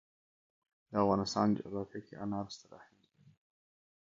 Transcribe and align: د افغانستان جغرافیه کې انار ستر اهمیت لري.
د 0.89 0.91
افغانستان 1.03 1.47
جغرافیه 1.59 2.01
کې 2.07 2.15
انار 2.23 2.45
ستر 2.55 2.69
اهمیت 2.79 3.11
لري. 3.19 3.33